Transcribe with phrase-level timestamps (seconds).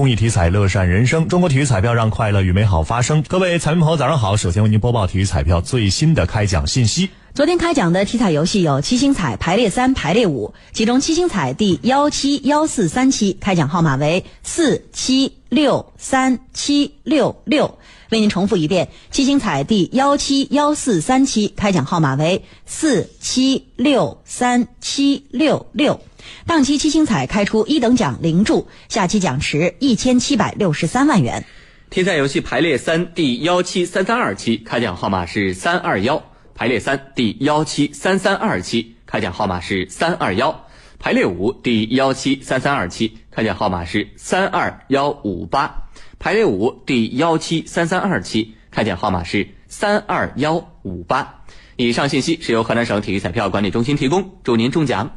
[0.00, 1.28] 公益体彩，乐善人生。
[1.28, 3.22] 中国体育彩票让快乐与美好发生。
[3.28, 4.34] 各位彩民朋友，早上好！
[4.34, 7.10] 首先为您播报体育彩票最新的开奖信息。
[7.40, 17.78] 昨天开奖的体彩游戏有七星彩排列三、排列五，其中七星彩第幺七幺四三期开奖号码为四七六三七六六。
[18.10, 26.02] 为您重复一遍，七星彩第幺七幺四三期开奖号码为四七六三七六六。
[26.44, 31.46] 当期七星彩开出一等奖零注，下期奖池一千七百六十三万元。
[31.88, 36.22] 体彩游戏排列三第幺七三三二期开奖号码是三二幺，
[36.60, 40.66] 排列三第幺七三三二期开奖号码是三二幺，
[40.98, 45.88] 排列五第幺七三三二期开奖号码是三二幺五八。
[46.18, 51.44] 排列五第幺七三三二期开奖号码是三二幺五八。
[51.76, 55.16] 以上信息是由河南省体育彩票管理中心提供，祝您中奖。